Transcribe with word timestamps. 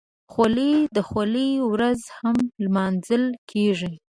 خولۍ 0.31 0.73
د 0.95 0.97
خولۍ 1.09 1.51
ورځ 1.71 2.01
هم 2.17 2.37
لمانځل 2.63 3.23
کېږي. 3.51 3.93